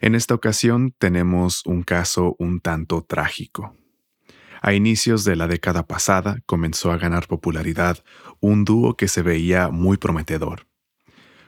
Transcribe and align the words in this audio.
En 0.00 0.14
esta 0.14 0.34
ocasión 0.34 0.94
tenemos 0.98 1.62
un 1.66 1.82
caso 1.82 2.36
un 2.38 2.60
tanto 2.60 3.02
trágico. 3.02 3.76
A 4.62 4.72
inicios 4.72 5.24
de 5.24 5.36
la 5.36 5.46
década 5.46 5.86
pasada 5.86 6.38
comenzó 6.46 6.90
a 6.90 6.96
ganar 6.96 7.26
popularidad 7.26 8.02
un 8.40 8.64
dúo 8.64 8.96
que 8.96 9.08
se 9.08 9.22
veía 9.22 9.68
muy 9.68 9.98
prometedor. 9.98 10.66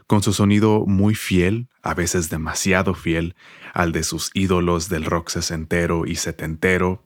Con 0.06 0.22
su 0.22 0.32
sonido 0.32 0.85
muy 0.87 1.14
fiel, 1.14 1.69
a 1.82 1.95
veces 1.95 2.30
demasiado 2.30 2.95
fiel, 2.95 3.35
al 3.72 3.93
de 3.93 4.05
sus 4.05 4.30
ídolos 4.35 4.89
del 4.89 5.05
rock 5.05 5.31
sesentero 5.31 6.07
y 6.07 6.17
setentero, 6.17 7.03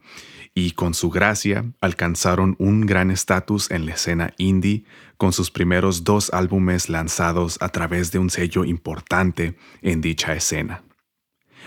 y 0.52 0.72
con 0.72 0.94
su 0.94 1.10
gracia 1.10 1.72
alcanzaron 1.80 2.56
un 2.58 2.86
gran 2.86 3.10
estatus 3.10 3.70
en 3.70 3.86
la 3.86 3.92
escena 3.92 4.34
indie 4.36 4.84
con 5.16 5.32
sus 5.32 5.50
primeros 5.50 6.02
dos 6.02 6.30
álbumes 6.32 6.88
lanzados 6.88 7.56
a 7.60 7.68
través 7.68 8.10
de 8.10 8.18
un 8.18 8.30
sello 8.30 8.64
importante 8.64 9.56
en 9.80 10.00
dicha 10.00 10.34
escena. 10.34 10.82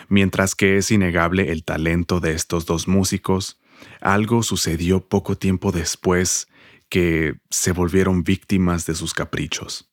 Mientras 0.09 0.55
que 0.55 0.77
es 0.77 0.91
innegable 0.91 1.51
el 1.51 1.63
talento 1.63 2.19
de 2.19 2.33
estos 2.33 2.65
dos 2.65 2.87
músicos, 2.87 3.59
algo 4.01 4.43
sucedió 4.43 5.01
poco 5.01 5.37
tiempo 5.37 5.71
después 5.71 6.47
que 6.89 7.35
se 7.49 7.71
volvieron 7.71 8.23
víctimas 8.23 8.85
de 8.85 8.95
sus 8.95 9.13
caprichos, 9.13 9.89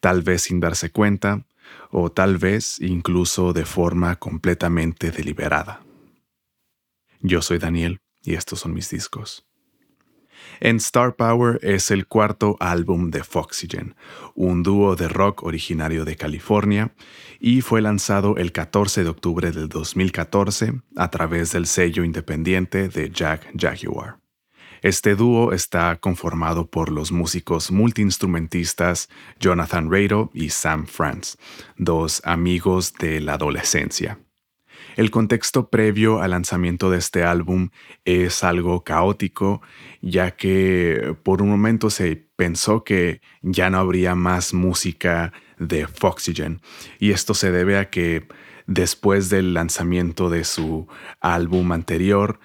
tal 0.00 0.22
vez 0.22 0.42
sin 0.42 0.60
darse 0.60 0.90
cuenta 0.90 1.46
o 1.90 2.10
tal 2.10 2.38
vez 2.38 2.80
incluso 2.80 3.52
de 3.52 3.64
forma 3.64 4.16
completamente 4.16 5.10
deliberada. 5.10 5.82
Yo 7.20 7.42
soy 7.42 7.58
Daniel 7.58 8.00
y 8.22 8.34
estos 8.34 8.60
son 8.60 8.74
mis 8.74 8.90
discos. 8.90 9.46
En 10.60 10.76
Star 10.76 11.16
Power 11.16 11.58
es 11.62 11.90
el 11.90 12.06
cuarto 12.06 12.56
álbum 12.60 13.10
de 13.10 13.24
Foxygen, 13.24 13.94
un 14.34 14.62
dúo 14.62 14.96
de 14.96 15.08
rock 15.08 15.42
originario 15.42 16.04
de 16.04 16.16
California, 16.16 16.94
y 17.40 17.60
fue 17.60 17.82
lanzado 17.82 18.36
el 18.36 18.52
14 18.52 19.02
de 19.02 19.10
octubre 19.10 19.50
del 19.50 19.68
2014 19.68 20.80
a 20.96 21.10
través 21.10 21.52
del 21.52 21.66
sello 21.66 22.04
independiente 22.04 22.88
de 22.88 23.10
Jack 23.10 23.52
Jaguar. 23.58 24.22
Este 24.82 25.14
dúo 25.14 25.52
está 25.52 25.96
conformado 26.00 26.68
por 26.68 26.90
los 26.90 27.12
músicos 27.12 27.70
multiinstrumentistas 27.70 29.08
Jonathan 29.38 29.88
Rado 29.88 30.30
y 30.34 30.50
Sam 30.50 30.86
France, 30.86 31.38
dos 31.76 32.20
amigos 32.24 32.92
de 32.94 33.20
la 33.20 33.34
adolescencia. 33.34 34.18
El 34.96 35.10
contexto 35.10 35.68
previo 35.68 36.20
al 36.20 36.32
lanzamiento 36.32 36.90
de 36.90 36.98
este 36.98 37.24
álbum 37.24 37.70
es 38.04 38.44
algo 38.44 38.84
caótico, 38.84 39.62
ya 40.00 40.32
que 40.32 41.16
por 41.22 41.40
un 41.40 41.48
momento 41.48 41.90
se 41.90 42.28
pensó 42.36 42.84
que 42.84 43.20
ya 43.40 43.70
no 43.70 43.78
habría 43.78 44.14
más 44.14 44.52
música 44.52 45.32
de 45.58 45.86
Foxygen, 45.86 46.60
y 46.98 47.12
esto 47.12 47.34
se 47.34 47.52
debe 47.52 47.78
a 47.78 47.88
que 47.88 48.26
después 48.66 49.28
del 49.28 49.54
lanzamiento 49.54 50.28
de 50.30 50.44
su 50.44 50.88
álbum 51.20 51.72
anterior, 51.72 52.38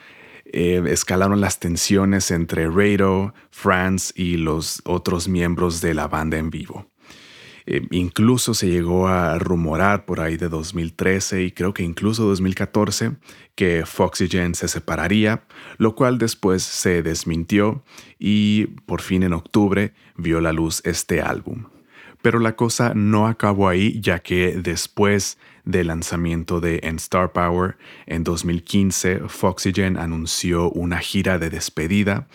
eh, 0.45 0.81
escalaron 0.87 1.41
las 1.41 1.59
tensiones 1.59 2.31
entre 2.31 2.69
Rado, 2.69 3.33
France 3.51 4.13
y 4.15 4.37
los 4.37 4.81
otros 4.85 5.27
miembros 5.27 5.81
de 5.81 5.93
la 5.93 6.07
banda 6.07 6.37
en 6.37 6.49
vivo. 6.49 6.87
Eh, 7.69 7.85
incluso 7.91 8.53
se 8.53 8.69
llegó 8.69 9.09
a 9.09 9.37
rumorar 9.37 10.05
por 10.05 10.21
ahí 10.21 10.37
de 10.37 10.47
2013 10.47 11.43
y 11.43 11.51
creo 11.51 11.73
que 11.73 11.83
incluso 11.83 12.23
2014 12.23 13.17
que 13.55 13.83
Foxygen 13.85 14.55
se 14.55 14.69
separaría, 14.69 15.43
lo 15.77 15.93
cual 15.93 16.17
después 16.17 16.63
se 16.63 17.03
desmintió 17.03 17.83
y 18.17 18.67
por 18.85 19.01
fin 19.01 19.23
en 19.23 19.33
octubre 19.33 19.93
vio 20.15 20.39
la 20.39 20.53
luz 20.53 20.81
este 20.85 21.21
álbum. 21.21 21.65
Pero 22.21 22.39
la 22.39 22.55
cosa 22.55 22.93
no 22.95 23.27
acabó 23.27 23.67
ahí 23.67 23.99
ya 23.99 24.19
que 24.19 24.53
después 24.63 25.37
del 25.65 25.87
lanzamiento 25.87 26.61
de 26.61 26.79
En 26.83 26.95
Star 26.95 27.33
Power 27.33 27.77
en 28.05 28.23
2015, 28.23 29.23
Foxygen 29.27 29.97
anunció 29.97 30.71
una 30.71 30.99
gira 30.99 31.37
de 31.37 31.49
despedida, 31.49 32.29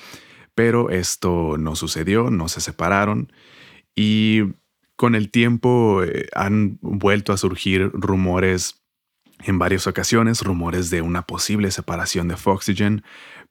pero 0.54 0.90
esto 0.90 1.56
no 1.58 1.74
sucedió, 1.74 2.30
no 2.30 2.48
se 2.48 2.60
separaron 2.60 3.32
y 3.94 4.42
con 4.96 5.14
el 5.14 5.30
tiempo 5.30 6.02
eh, 6.02 6.28
han 6.34 6.78
vuelto 6.80 7.32
a 7.32 7.36
surgir 7.36 7.90
rumores 7.92 8.82
en 9.44 9.58
varias 9.58 9.86
ocasiones, 9.86 10.42
rumores 10.42 10.90
de 10.90 11.02
una 11.02 11.26
posible 11.26 11.70
separación 11.70 12.28
de 12.28 12.36
Foxygen, 12.36 13.02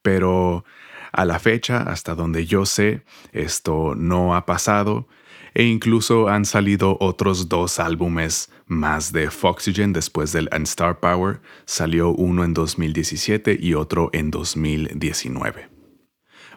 pero 0.01 0.63
a 1.11 1.25
la 1.25 1.39
fecha, 1.39 1.83
hasta 1.83 2.15
donde 2.15 2.45
yo 2.45 2.65
sé, 2.65 3.03
esto 3.33 3.95
no 3.95 4.35
ha 4.35 4.45
pasado 4.45 5.07
e 5.53 5.63
incluso 5.63 6.29
han 6.29 6.45
salido 6.45 6.97
otros 6.99 7.49
dos 7.49 7.79
álbumes 7.79 8.49
más 8.67 9.11
de 9.11 9.29
Foxygen 9.29 9.93
después 9.93 10.31
del 10.31 10.49
Unstar 10.55 10.99
Power. 10.99 11.41
Salió 11.65 12.09
uno 12.11 12.43
en 12.43 12.53
2017 12.53 13.57
y 13.59 13.73
otro 13.73 14.09
en 14.13 14.31
2019. 14.31 15.80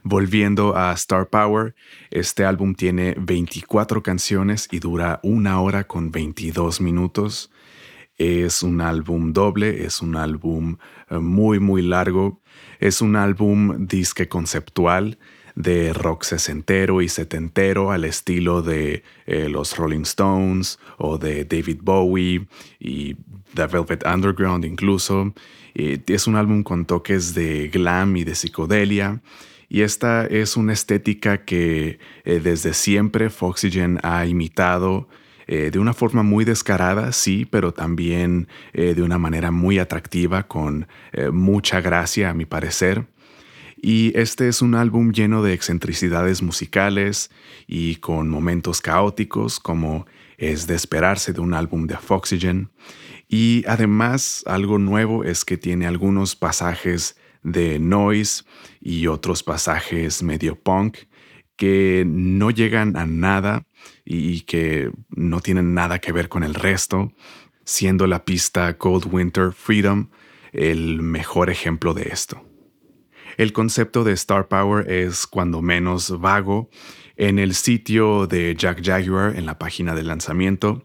Volviendo 0.06 0.76
a 0.76 0.92
Star 0.92 1.30
Power, 1.30 1.74
este 2.10 2.44
álbum 2.44 2.74
tiene 2.74 3.16
24 3.18 4.02
canciones 4.02 4.68
y 4.70 4.78
dura 4.78 5.18
una 5.22 5.58
hora 5.62 5.84
con 5.84 6.12
22 6.12 6.82
minutos. 6.82 7.50
Es 8.18 8.62
un 8.62 8.82
álbum 8.82 9.32
doble, 9.32 9.86
es 9.86 10.02
un 10.02 10.16
álbum 10.16 10.76
eh, 11.08 11.16
muy 11.16 11.58
muy 11.58 11.80
largo, 11.80 12.42
es 12.80 13.00
un 13.00 13.16
álbum 13.16 13.86
disque 13.86 14.28
conceptual 14.28 15.16
de 15.54 15.94
rock 15.94 16.24
sesentero 16.24 17.00
y 17.00 17.08
setentero 17.08 17.90
al 17.90 18.04
estilo 18.04 18.60
de 18.60 19.04
eh, 19.24 19.48
los 19.48 19.74
Rolling 19.74 20.02
Stones 20.02 20.78
o 20.98 21.16
de 21.16 21.46
David 21.46 21.78
Bowie 21.80 22.46
y 22.78 23.14
The 23.54 23.68
Velvet 23.68 24.04
Underground 24.04 24.66
incluso. 24.66 25.32
es 25.74 26.26
un 26.26 26.36
álbum 26.36 26.62
con 26.62 26.84
toques 26.84 27.32
de 27.32 27.68
glam 27.68 28.18
y 28.18 28.24
de 28.24 28.34
psicodelia 28.34 29.22
y 29.74 29.82
esta 29.82 30.24
es 30.26 30.56
una 30.56 30.72
estética 30.72 31.44
que 31.44 31.98
eh, 32.24 32.38
desde 32.38 32.74
siempre 32.74 33.28
Foxygen 33.28 33.98
ha 34.04 34.24
imitado 34.24 35.08
eh, 35.48 35.72
de 35.72 35.80
una 35.80 35.92
forma 35.92 36.22
muy 36.22 36.44
descarada, 36.44 37.10
sí, 37.10 37.44
pero 37.44 37.74
también 37.74 38.46
eh, 38.72 38.94
de 38.94 39.02
una 39.02 39.18
manera 39.18 39.50
muy 39.50 39.80
atractiva, 39.80 40.44
con 40.44 40.86
mucha 41.32 41.80
gracia 41.80 42.30
a 42.30 42.34
mi 42.34 42.44
parecer. 42.44 43.06
Y 43.76 44.12
este 44.14 44.46
es 44.46 44.62
un 44.62 44.76
álbum 44.76 45.10
lleno 45.10 45.42
de 45.42 45.54
excentricidades 45.54 46.40
musicales 46.40 47.32
y 47.66 47.96
con 47.96 48.28
momentos 48.28 48.80
caóticos, 48.80 49.58
como 49.58 50.06
es 50.38 50.68
de 50.68 50.76
esperarse 50.76 51.32
de 51.32 51.40
un 51.40 51.52
álbum 51.52 51.88
de 51.88 51.96
Foxygen. 51.96 52.70
Y 53.28 53.64
además, 53.66 54.44
algo 54.46 54.78
nuevo 54.78 55.24
es 55.24 55.44
que 55.44 55.56
tiene 55.56 55.88
algunos 55.88 56.36
pasajes 56.36 57.16
de 57.44 57.78
noise 57.78 58.42
y 58.80 59.06
otros 59.06 59.44
pasajes 59.44 60.22
medio 60.22 60.56
punk 60.56 60.98
que 61.56 62.04
no 62.06 62.50
llegan 62.50 62.96
a 62.96 63.06
nada 63.06 63.66
y 64.04 64.40
que 64.40 64.90
no 65.10 65.40
tienen 65.40 65.74
nada 65.74 66.00
que 66.00 66.10
ver 66.10 66.28
con 66.28 66.42
el 66.42 66.54
resto, 66.54 67.12
siendo 67.64 68.08
la 68.08 68.24
pista 68.24 68.76
Cold 68.76 69.06
Winter 69.12 69.52
Freedom 69.52 70.08
el 70.52 71.02
mejor 71.02 71.50
ejemplo 71.50 71.94
de 71.94 72.08
esto. 72.10 72.42
El 73.36 73.52
concepto 73.52 74.04
de 74.04 74.12
Star 74.12 74.48
Power 74.48 74.90
es 74.90 75.26
cuando 75.26 75.60
menos 75.60 76.20
vago. 76.20 76.70
En 77.16 77.38
el 77.38 77.54
sitio 77.54 78.26
de 78.26 78.54
Jack 78.56 78.84
Jaguar, 78.84 79.36
en 79.36 79.46
la 79.46 79.58
página 79.58 79.94
de 79.94 80.04
lanzamiento, 80.04 80.84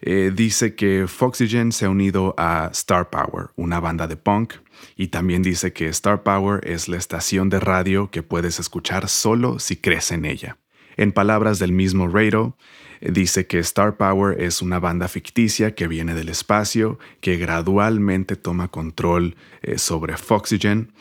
eh, 0.00 0.32
dice 0.34 0.74
que 0.74 1.06
Foxygen 1.06 1.70
se 1.72 1.84
ha 1.84 1.90
unido 1.90 2.34
a 2.38 2.70
Star 2.72 3.10
Power, 3.10 3.50
una 3.56 3.80
banda 3.80 4.06
de 4.06 4.16
punk, 4.16 4.54
y 4.96 5.08
también 5.08 5.42
dice 5.42 5.72
que 5.72 5.88
Star 5.88 6.22
Power 6.22 6.66
es 6.68 6.88
la 6.88 6.96
estación 6.96 7.48
de 7.48 7.60
radio 7.60 8.10
que 8.10 8.22
puedes 8.22 8.60
escuchar 8.60 9.08
solo 9.08 9.58
si 9.58 9.76
crees 9.76 10.12
en 10.12 10.24
ella. 10.24 10.58
En 10.96 11.12
palabras 11.12 11.58
del 11.58 11.72
mismo 11.72 12.08
Rado, 12.08 12.56
dice 13.00 13.46
que 13.46 13.58
Star 13.60 13.96
Power 13.96 14.40
es 14.40 14.62
una 14.62 14.78
banda 14.78 15.08
ficticia 15.08 15.74
que 15.74 15.88
viene 15.88 16.14
del 16.14 16.28
espacio, 16.28 16.98
que 17.20 17.36
gradualmente 17.36 18.36
toma 18.36 18.68
control 18.68 19.36
eh, 19.62 19.78
sobre 19.78 20.16
Foxygen, 20.16 20.92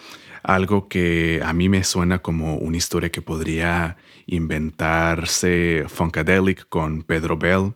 algo 0.43 0.87
que 0.87 1.41
a 1.43 1.53
mí 1.53 1.69
me 1.69 1.83
suena 1.83 2.19
como 2.19 2.55
una 2.55 2.77
historia 2.77 3.11
que 3.11 3.21
podría 3.21 3.97
inventarse 4.25 5.85
Funkadelic 5.87 6.67
con 6.69 7.03
Pedro 7.03 7.37
Bell 7.37 7.73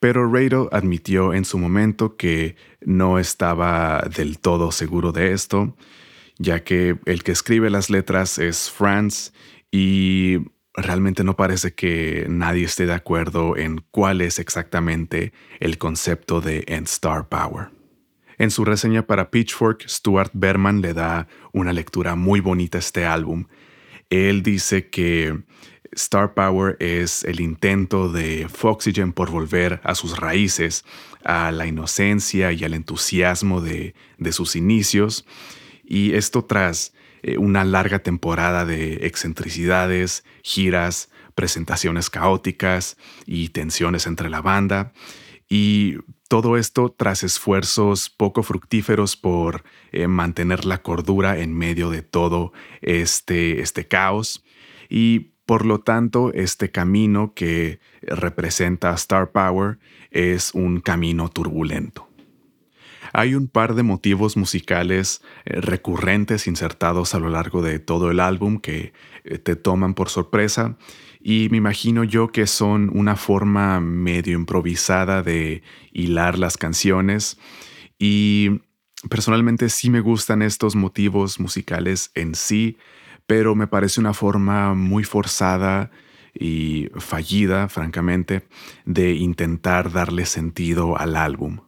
pero 0.00 0.30
Rado 0.30 0.68
admitió 0.72 1.34
en 1.34 1.44
su 1.44 1.58
momento 1.58 2.16
que 2.16 2.56
no 2.80 3.18
estaba 3.18 4.02
del 4.14 4.38
todo 4.38 4.72
seguro 4.72 5.12
de 5.12 5.32
esto, 5.32 5.76
ya 6.38 6.64
que 6.64 6.98
el 7.06 7.22
que 7.22 7.32
escribe 7.32 7.70
las 7.70 7.90
letras 7.90 8.38
es 8.38 8.70
Franz 8.70 9.32
y 9.70 10.38
realmente 10.74 11.24
no 11.24 11.36
parece 11.36 11.74
que 11.74 12.26
nadie 12.28 12.64
esté 12.64 12.86
de 12.86 12.94
acuerdo 12.94 13.56
en 13.56 13.82
cuál 13.90 14.20
es 14.20 14.38
exactamente 14.38 15.32
el 15.60 15.78
concepto 15.78 16.40
de 16.40 16.64
End 16.66 16.86
Star 16.86 17.28
Power. 17.28 17.70
En 18.38 18.50
su 18.50 18.64
reseña 18.64 19.06
para 19.06 19.30
Pitchfork, 19.30 19.88
Stuart 19.88 20.30
Berman 20.34 20.82
le 20.82 20.92
da 20.92 21.26
una 21.52 21.72
lectura 21.72 22.16
muy 22.16 22.40
bonita 22.40 22.76
a 22.76 22.80
este 22.80 23.06
álbum. 23.06 23.46
Él 24.10 24.42
dice 24.42 24.90
que 24.90 25.42
Star 25.96 26.34
Power 26.34 26.76
es 26.78 27.24
el 27.24 27.40
intento 27.40 28.10
de 28.10 28.48
Foxygen 28.48 29.12
por 29.12 29.30
volver 29.30 29.80
a 29.82 29.94
sus 29.94 30.18
raíces, 30.18 30.84
a 31.24 31.50
la 31.50 31.66
inocencia 31.66 32.52
y 32.52 32.62
al 32.64 32.74
entusiasmo 32.74 33.60
de, 33.60 33.94
sus 34.30 34.56
inicios, 34.56 35.24
y 35.84 36.14
esto 36.14 36.44
tras 36.44 36.92
eh, 37.22 37.38
una 37.38 37.64
larga 37.64 38.00
temporada 38.00 38.64
de 38.64 39.06
excentricidades, 39.06 40.24
giras, 40.42 41.10
presentaciones 41.34 42.10
caóticas 42.10 42.96
y 43.24 43.48
tensiones 43.48 44.06
entre 44.06 44.28
la 44.28 44.42
banda, 44.42 44.92
y 45.48 45.96
todo 46.28 46.56
esto 46.56 46.94
tras 46.96 47.22
esfuerzos 47.22 48.10
poco 48.10 48.42
fructíferos 48.42 49.16
por 49.16 49.62
eh, 49.92 50.08
mantener 50.08 50.64
la 50.64 50.82
cordura 50.82 51.38
en 51.38 51.54
medio 51.54 51.88
de 51.88 52.02
todo 52.02 52.52
este, 52.82 53.60
este 53.60 53.86
caos. 53.86 54.44
Y 54.88 55.35
por 55.46 55.64
lo 55.64 55.80
tanto, 55.80 56.32
este 56.34 56.70
camino 56.70 57.32
que 57.34 57.78
representa 58.02 58.92
Star 58.94 59.30
Power 59.30 59.78
es 60.10 60.52
un 60.54 60.80
camino 60.80 61.28
turbulento. 61.28 62.08
Hay 63.12 63.34
un 63.36 63.46
par 63.46 63.74
de 63.74 63.84
motivos 63.84 64.36
musicales 64.36 65.22
eh, 65.44 65.60
recurrentes 65.60 66.48
insertados 66.48 67.14
a 67.14 67.20
lo 67.20 67.30
largo 67.30 67.62
de 67.62 67.78
todo 67.78 68.10
el 68.10 68.18
álbum 68.18 68.58
que 68.58 68.92
eh, 69.24 69.38
te 69.38 69.54
toman 69.56 69.94
por 69.94 70.08
sorpresa 70.08 70.76
y 71.20 71.48
me 71.50 71.56
imagino 71.56 72.04
yo 72.04 72.28
que 72.28 72.46
son 72.46 72.90
una 72.92 73.16
forma 73.16 73.80
medio 73.80 74.34
improvisada 74.36 75.22
de 75.22 75.62
hilar 75.92 76.38
las 76.38 76.56
canciones 76.56 77.38
y 77.98 78.60
personalmente 79.08 79.68
sí 79.68 79.90
me 79.90 80.00
gustan 80.00 80.42
estos 80.42 80.74
motivos 80.76 81.40
musicales 81.40 82.10
en 82.14 82.34
sí, 82.34 82.76
pero 83.26 83.54
me 83.54 83.66
parece 83.66 84.00
una 84.00 84.14
forma 84.14 84.74
muy 84.74 85.04
forzada 85.04 85.90
y 86.32 86.88
fallida, 86.96 87.68
francamente, 87.68 88.46
de 88.84 89.12
intentar 89.12 89.90
darle 89.92 90.26
sentido 90.26 90.98
al 90.98 91.16
álbum. 91.16 91.60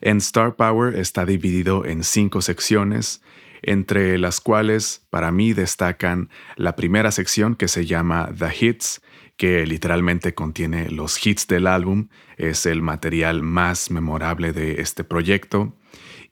En 0.00 0.18
Star 0.18 0.56
Power 0.56 0.96
está 0.96 1.24
dividido 1.24 1.84
en 1.84 2.02
cinco 2.04 2.40
secciones, 2.40 3.22
entre 3.62 4.18
las 4.18 4.40
cuales 4.40 5.06
para 5.10 5.30
mí 5.30 5.52
destacan 5.52 6.28
la 6.56 6.74
primera 6.74 7.12
sección 7.12 7.54
que 7.54 7.68
se 7.68 7.86
llama 7.86 8.30
The 8.36 8.48
Hits, 8.60 9.00
que 9.36 9.66
literalmente 9.66 10.34
contiene 10.34 10.90
los 10.90 11.24
hits 11.24 11.46
del 11.46 11.66
álbum, 11.66 12.08
es 12.36 12.66
el 12.66 12.82
material 12.82 13.42
más 13.42 13.90
memorable 13.90 14.52
de 14.52 14.80
este 14.80 15.04
proyecto, 15.04 15.76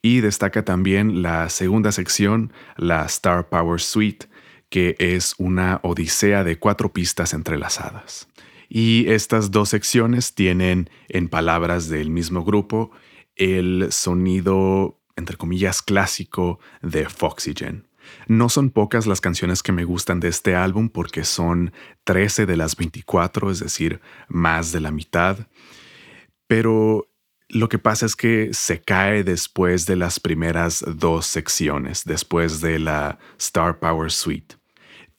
y 0.03 0.21
destaca 0.21 0.65
también 0.65 1.23
la 1.23 1.49
segunda 1.49 1.93
sección, 1.93 2.53
la 2.77 3.05
Star 3.07 3.49
Power 3.49 3.81
Suite, 3.81 4.27
que 4.71 4.95
es 4.99 5.35
una 5.37 5.81
odisea 5.83 6.45
de 6.45 6.59
cuatro 6.59 6.93
pistas 6.93 7.35
entrelazadas. 7.35 8.29
Y 8.69 9.09
estas 9.09 9.51
dos 9.51 9.69
secciones 9.69 10.35
tienen, 10.35 10.89
en 11.09 11.29
palabras 11.29 11.89
del 11.89 12.09
mismo 12.09 12.45
grupo, 12.45 12.93
el 13.35 13.89
sonido, 13.91 15.01
entre 15.17 15.37
comillas, 15.37 15.83
clásico 15.83 16.61
de 16.81 17.09
Foxygen. 17.09 17.89
No 18.29 18.49
son 18.49 18.71
pocas 18.71 19.07
las 19.07 19.21
canciones 19.21 19.63
que 19.63 19.73
me 19.73 19.85
gustan 19.85 20.21
de 20.21 20.29
este 20.29 20.55
álbum 20.55 20.89
porque 20.89 21.25
son 21.25 21.73
13 22.05 22.47
de 22.47 22.57
las 22.57 22.77
24, 22.77 23.51
es 23.51 23.59
decir, 23.59 24.01
más 24.29 24.71
de 24.71 24.81
la 24.81 24.93
mitad. 24.93 25.49
Pero 26.47 27.09
lo 27.49 27.69
que 27.69 27.79
pasa 27.79 28.07
es 28.07 28.15
que 28.15 28.51
se 28.53 28.81
cae 28.81 29.25
después 29.25 29.87
de 29.87 29.97
las 29.97 30.21
primeras 30.21 30.85
dos 30.87 31.27
secciones, 31.27 32.05
después 32.05 32.61
de 32.61 32.79
la 32.79 33.19
Star 33.37 33.81
Power 33.81 34.13
Suite 34.13 34.60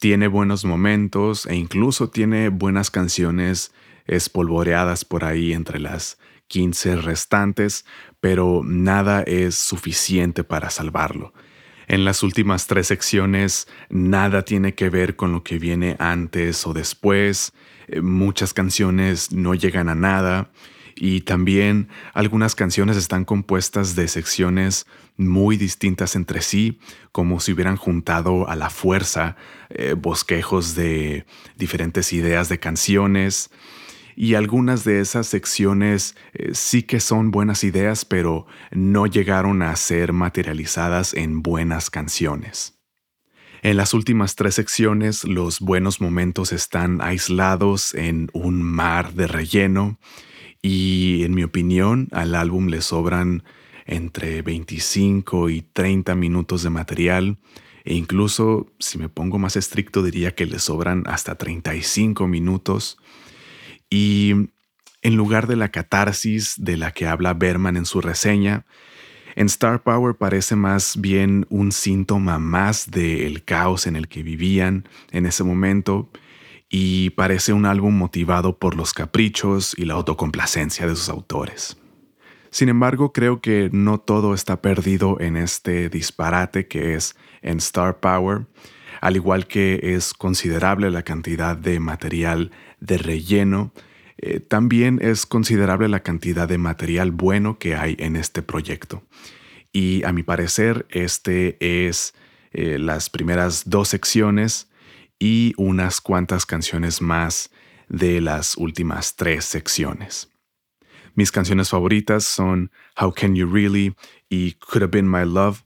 tiene 0.01 0.27
buenos 0.27 0.65
momentos 0.65 1.45
e 1.45 1.53
incluso 1.53 2.09
tiene 2.09 2.49
buenas 2.49 2.89
canciones 2.89 3.71
espolvoreadas 4.07 5.05
por 5.05 5.23
ahí 5.23 5.53
entre 5.53 5.79
las 5.79 6.17
15 6.47 6.95
restantes, 6.95 7.85
pero 8.19 8.63
nada 8.65 9.21
es 9.21 9.53
suficiente 9.53 10.43
para 10.43 10.71
salvarlo. 10.71 11.35
En 11.87 12.03
las 12.03 12.23
últimas 12.23 12.65
tres 12.65 12.87
secciones 12.87 13.67
nada 13.91 14.41
tiene 14.41 14.73
que 14.73 14.89
ver 14.89 15.15
con 15.15 15.33
lo 15.33 15.43
que 15.43 15.59
viene 15.59 15.97
antes 15.99 16.65
o 16.65 16.73
después, 16.73 17.53
eh, 17.87 18.01
muchas 18.01 18.55
canciones 18.55 19.31
no 19.31 19.53
llegan 19.53 19.87
a 19.87 19.93
nada 19.93 20.49
y 20.95 21.21
también 21.21 21.87
algunas 22.13 22.55
canciones 22.55 22.97
están 22.97 23.25
compuestas 23.25 23.95
de 23.95 24.07
secciones 24.07 24.85
muy 25.17 25.57
distintas 25.57 26.15
entre 26.15 26.41
sí, 26.41 26.79
como 27.11 27.39
si 27.39 27.53
hubieran 27.53 27.77
juntado 27.77 28.47
a 28.49 28.55
la 28.55 28.69
fuerza 28.69 29.35
eh, 29.69 29.93
bosquejos 29.93 30.75
de 30.75 31.25
diferentes 31.57 32.13
ideas 32.13 32.49
de 32.49 32.59
canciones. 32.59 33.49
Y 34.15 34.35
algunas 34.35 34.83
de 34.83 34.99
esas 34.99 35.27
secciones 35.27 36.15
eh, 36.33 36.51
sí 36.53 36.83
que 36.83 36.99
son 36.99 37.31
buenas 37.31 37.63
ideas, 37.63 38.05
pero 38.05 38.45
no 38.71 39.05
llegaron 39.05 39.61
a 39.61 39.75
ser 39.75 40.13
materializadas 40.13 41.13
en 41.13 41.41
buenas 41.41 41.89
canciones. 41.89 42.77
En 43.63 43.77
las 43.77 43.93
últimas 43.93 44.35
tres 44.35 44.55
secciones, 44.55 45.23
los 45.23 45.59
buenos 45.59 46.01
momentos 46.01 46.51
están 46.51 46.99
aislados 46.99 47.93
en 47.93 48.29
un 48.33 48.63
mar 48.63 49.13
de 49.13 49.27
relleno 49.27 49.99
y 50.61 51.23
en 51.23 51.33
mi 51.33 51.43
opinión 51.43 52.07
al 52.11 52.35
álbum 52.35 52.67
le 52.67 52.81
sobran 52.81 53.43
entre 53.85 54.41
25 54.41 55.49
y 55.49 55.61
30 55.61 56.15
minutos 56.15 56.63
de 56.63 56.69
material 56.69 57.37
e 57.83 57.95
incluso 57.95 58.71
si 58.79 58.97
me 58.97 59.09
pongo 59.09 59.39
más 59.39 59.55
estricto 59.55 60.03
diría 60.03 60.35
que 60.35 60.45
le 60.45 60.59
sobran 60.59 61.03
hasta 61.07 61.35
35 61.35 62.27
minutos. 62.27 62.97
Y 63.89 64.49
en 65.01 65.15
lugar 65.15 65.47
de 65.47 65.55
la 65.55 65.69
catarsis 65.69 66.55
de 66.57 66.77
la 66.77 66.91
que 66.91 67.07
habla 67.07 67.33
Berman 67.33 67.77
en 67.77 67.85
su 67.85 68.01
reseña, 68.01 68.65
en 69.35 69.47
Star 69.47 69.81
Power 69.81 70.15
parece 70.15 70.55
más 70.55 70.99
bien 70.99 71.47
un 71.49 71.71
síntoma 71.71 72.37
más 72.37 72.91
del 72.91 73.43
caos 73.43 73.87
en 73.87 73.95
el 73.95 74.07
que 74.07 74.23
vivían 74.23 74.87
en 75.11 75.25
ese 75.25 75.43
momento 75.43 76.09
y 76.71 77.09
parece 77.11 77.51
un 77.51 77.65
álbum 77.65 77.93
motivado 77.93 78.57
por 78.57 78.75
los 78.75 78.93
caprichos 78.93 79.75
y 79.77 79.83
la 79.83 79.95
autocomplacencia 79.95 80.87
de 80.87 80.95
sus 80.95 81.09
autores. 81.09 81.77
Sin 82.49 82.69
embargo, 82.69 83.11
creo 83.11 83.41
que 83.41 83.69
no 83.73 83.99
todo 83.99 84.33
está 84.33 84.61
perdido 84.61 85.19
en 85.19 85.35
este 85.35 85.89
disparate 85.89 86.67
que 86.67 86.95
es 86.95 87.15
en 87.41 87.57
Star 87.57 87.99
Power, 87.99 88.47
al 89.01 89.17
igual 89.17 89.47
que 89.47 89.79
es 89.95 90.13
considerable 90.13 90.91
la 90.91 91.03
cantidad 91.03 91.57
de 91.57 91.79
material 91.81 92.51
de 92.79 92.97
relleno, 92.97 93.73
eh, 94.17 94.39
también 94.39 94.99
es 95.01 95.25
considerable 95.25 95.89
la 95.89 96.01
cantidad 96.01 96.47
de 96.47 96.57
material 96.57 97.11
bueno 97.11 97.57
que 97.57 97.75
hay 97.75 97.97
en 97.99 98.15
este 98.15 98.43
proyecto. 98.43 99.03
Y 99.73 100.03
a 100.05 100.13
mi 100.13 100.23
parecer, 100.23 100.85
este 100.89 101.57
es 101.59 102.13
eh, 102.53 102.77
las 102.79 103.09
primeras 103.09 103.69
dos 103.69 103.89
secciones 103.89 104.70
y 105.21 105.53
unas 105.55 106.01
cuantas 106.01 106.47
canciones 106.47 106.99
más 106.99 107.51
de 107.87 108.21
las 108.21 108.57
últimas 108.57 109.15
tres 109.15 109.45
secciones. 109.45 110.31
Mis 111.13 111.31
canciones 111.31 111.69
favoritas 111.69 112.23
son 112.23 112.71
How 112.99 113.13
Can 113.13 113.35
You 113.35 113.45
Really 113.45 113.93
y 114.29 114.53
Could 114.53 114.81
Have 114.81 114.91
Been 114.91 115.09
My 115.09 115.23
Love, 115.23 115.61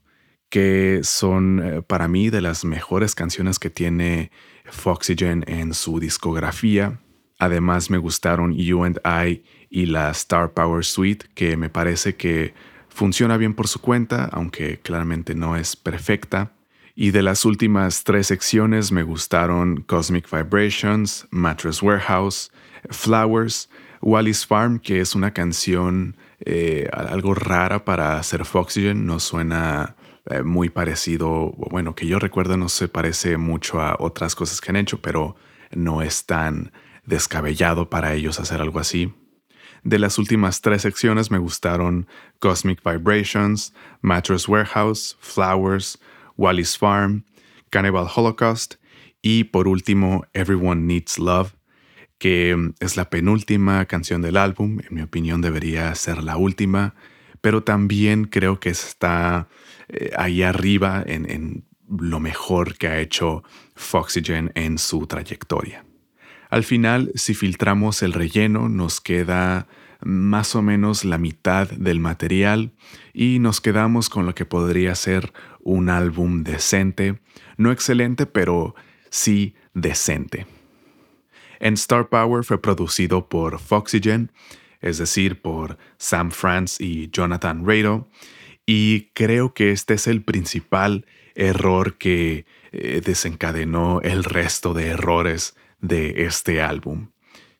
que 0.50 1.00
son 1.02 1.62
eh, 1.64 1.80
para 1.80 2.06
mí 2.06 2.28
de 2.28 2.42
las 2.42 2.66
mejores 2.66 3.14
canciones 3.14 3.58
que 3.58 3.70
tiene 3.70 4.30
Foxygen 4.66 5.42
en 5.46 5.72
su 5.72 6.00
discografía. 6.00 7.00
Además 7.38 7.88
me 7.88 7.96
gustaron 7.96 8.54
You 8.54 8.84
and 8.84 9.00
I 9.06 9.42
y 9.70 9.86
la 9.86 10.10
Star 10.10 10.52
Power 10.52 10.84
Suite, 10.84 11.28
que 11.34 11.56
me 11.56 11.70
parece 11.70 12.14
que 12.14 12.52
funciona 12.90 13.38
bien 13.38 13.54
por 13.54 13.68
su 13.68 13.80
cuenta, 13.80 14.26
aunque 14.26 14.80
claramente 14.80 15.34
no 15.34 15.56
es 15.56 15.76
perfecta. 15.76 16.55
Y 16.98 17.10
de 17.10 17.22
las 17.22 17.44
últimas 17.44 18.04
tres 18.04 18.28
secciones 18.28 18.90
me 18.90 19.02
gustaron 19.02 19.82
Cosmic 19.82 20.30
Vibrations, 20.30 21.28
Mattress 21.30 21.82
Warehouse, 21.82 22.50
Flowers, 22.88 23.68
Wally's 24.00 24.46
Farm, 24.46 24.78
que 24.78 25.00
es 25.00 25.14
una 25.14 25.32
canción 25.32 26.16
eh, 26.40 26.88
algo 26.90 27.34
rara 27.34 27.84
para 27.84 28.18
hacer 28.18 28.46
Foxygen, 28.46 29.04
no 29.04 29.20
suena 29.20 29.94
eh, 30.24 30.42
muy 30.42 30.70
parecido, 30.70 31.52
bueno, 31.58 31.94
que 31.94 32.06
yo 32.06 32.18
recuerdo 32.18 32.56
no 32.56 32.70
se 32.70 32.88
parece 32.88 33.36
mucho 33.36 33.82
a 33.82 33.96
otras 33.98 34.34
cosas 34.34 34.62
que 34.62 34.70
han 34.70 34.76
hecho, 34.76 35.02
pero 35.02 35.36
no 35.72 36.00
es 36.00 36.24
tan 36.24 36.72
descabellado 37.04 37.90
para 37.90 38.14
ellos 38.14 38.40
hacer 38.40 38.62
algo 38.62 38.78
así. 38.78 39.12
De 39.84 39.98
las 39.98 40.16
últimas 40.16 40.62
tres 40.62 40.80
secciones 40.80 41.30
me 41.30 41.36
gustaron 41.36 42.06
Cosmic 42.38 42.80
Vibrations, 42.82 43.74
Mattress 44.00 44.48
Warehouse, 44.48 45.18
Flowers, 45.20 45.98
Wally's 46.36 46.76
Farm, 46.76 47.24
Cannibal 47.70 48.08
Holocaust 48.14 48.74
y 49.22 49.44
por 49.44 49.68
último 49.68 50.24
Everyone 50.32 50.82
Needs 50.82 51.18
Love, 51.18 51.54
que 52.18 52.54
mm, 52.56 52.74
es 52.80 52.96
la 52.96 53.10
penúltima 53.10 53.84
canción 53.86 54.22
del 54.22 54.36
álbum, 54.36 54.78
en 54.80 54.94
mi 54.94 55.02
opinión 55.02 55.40
debería 55.40 55.94
ser 55.94 56.22
la 56.22 56.36
última, 56.36 56.94
pero 57.40 57.62
también 57.62 58.24
creo 58.24 58.60
que 58.60 58.70
está 58.70 59.48
eh, 59.88 60.10
ahí 60.16 60.42
arriba 60.42 61.02
en, 61.06 61.30
en 61.30 61.64
lo 61.88 62.20
mejor 62.20 62.76
que 62.76 62.88
ha 62.88 62.98
hecho 62.98 63.44
Foxygen 63.74 64.50
en 64.54 64.78
su 64.78 65.06
trayectoria. 65.06 65.84
Al 66.50 66.64
final, 66.64 67.10
si 67.14 67.34
filtramos 67.34 68.02
el 68.02 68.12
relleno, 68.12 68.68
nos 68.68 69.00
queda 69.00 69.66
más 70.02 70.54
o 70.54 70.62
menos 70.62 71.04
la 71.04 71.18
mitad 71.18 71.68
del 71.68 72.00
material 72.00 72.72
y 73.12 73.38
nos 73.38 73.60
quedamos 73.60 74.08
con 74.08 74.26
lo 74.26 74.34
que 74.34 74.44
podría 74.44 74.94
ser 74.94 75.32
un 75.60 75.88
álbum 75.88 76.44
decente, 76.44 77.18
no 77.56 77.72
excelente, 77.72 78.26
pero 78.26 78.74
sí 79.10 79.54
decente. 79.74 80.46
En 81.58 81.74
Star 81.74 82.08
Power 82.08 82.44
fue 82.44 82.60
producido 82.60 83.28
por 83.28 83.58
Foxygen, 83.58 84.30
es 84.80 84.98
decir, 84.98 85.40
por 85.40 85.78
Sam 85.96 86.30
France 86.30 86.82
y 86.84 87.08
Jonathan 87.10 87.66
Rado, 87.66 88.08
y 88.66 89.10
creo 89.14 89.54
que 89.54 89.72
este 89.72 89.94
es 89.94 90.06
el 90.06 90.22
principal 90.22 91.06
error 91.34 91.96
que 91.98 92.46
eh, 92.72 93.00
desencadenó 93.04 94.00
el 94.02 94.24
resto 94.24 94.74
de 94.74 94.88
errores 94.88 95.56
de 95.80 96.26
este 96.26 96.60
álbum. 96.60 97.08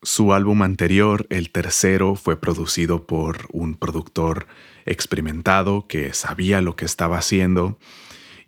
Su 0.07 0.33
álbum 0.33 0.63
anterior, 0.63 1.27
el 1.31 1.51
tercero, 1.51 2.15
fue 2.15 2.41
producido 2.41 3.09
por 3.09 3.49
un 3.51 3.75
productor 3.75 4.47
experimentado 4.85 5.89
que 5.89 6.15
sabía 6.15 6.61
lo 6.61 6.77
que 6.77 6.85
estaba 6.85 7.19
haciendo 7.19 7.77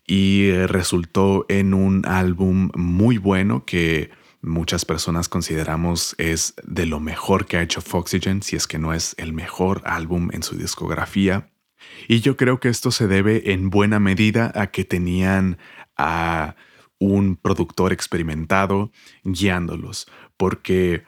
y 0.06 0.52
resultó 0.52 1.46
en 1.48 1.74
un 1.74 2.06
álbum 2.06 2.70
muy 2.76 3.18
bueno 3.18 3.64
que 3.64 4.12
muchas 4.40 4.84
personas 4.84 5.28
consideramos 5.28 6.14
es 6.16 6.54
de 6.62 6.86
lo 6.86 7.00
mejor 7.00 7.46
que 7.46 7.56
ha 7.56 7.62
hecho 7.62 7.80
Foxygen, 7.80 8.40
si 8.44 8.54
es 8.54 8.68
que 8.68 8.78
no 8.78 8.94
es 8.94 9.16
el 9.18 9.32
mejor 9.32 9.82
álbum 9.84 10.28
en 10.32 10.44
su 10.44 10.56
discografía. 10.56 11.50
Y 12.06 12.20
yo 12.20 12.36
creo 12.36 12.60
que 12.60 12.68
esto 12.68 12.92
se 12.92 13.08
debe 13.08 13.50
en 13.52 13.68
buena 13.68 13.98
medida 13.98 14.52
a 14.54 14.68
que 14.68 14.84
tenían 14.84 15.58
a 15.96 16.54
un 17.00 17.34
productor 17.34 17.92
experimentado 17.92 18.92
guiándolos, 19.24 20.06
porque 20.36 21.02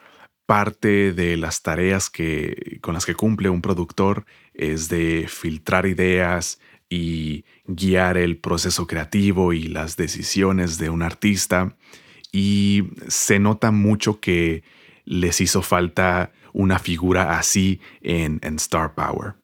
parte 0.50 1.12
de 1.12 1.36
las 1.36 1.62
tareas 1.62 2.10
que, 2.10 2.78
con 2.80 2.94
las 2.94 3.06
que 3.06 3.14
cumple 3.14 3.48
un 3.50 3.62
productor 3.62 4.26
es 4.52 4.88
de 4.88 5.26
filtrar 5.28 5.86
ideas 5.86 6.58
y 6.88 7.44
guiar 7.66 8.16
el 8.16 8.36
proceso 8.36 8.88
creativo 8.88 9.52
y 9.52 9.68
las 9.68 9.96
decisiones 9.96 10.76
de 10.78 10.90
un 10.90 11.02
artista. 11.02 11.76
Y 12.32 12.88
se 13.06 13.38
nota 13.38 13.70
mucho 13.70 14.18
que 14.18 14.64
les 15.04 15.40
hizo 15.40 15.62
falta 15.62 16.32
una 16.52 16.80
figura 16.80 17.38
así 17.38 17.80
en, 18.00 18.40
Star 18.56 18.96
Power. 18.96 19.34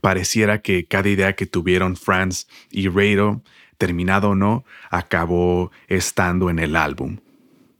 Pareciera 0.00 0.62
que 0.62 0.86
cada 0.86 1.10
idea 1.10 1.34
que 1.34 1.44
tuvieron 1.44 1.96
Franz 1.96 2.46
y 2.70 2.88
Rado, 2.88 3.42
terminado 3.76 4.30
o 4.30 4.34
no, 4.34 4.64
acabó 4.88 5.70
estando 5.86 6.48
en 6.48 6.60
el 6.60 6.76
álbum. 6.76 7.18